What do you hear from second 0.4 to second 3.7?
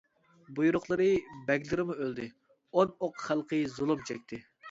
بۇيرۇقلىرى، بەگلىرىمۇ ئۆلدى، ئون ئوق خەلقى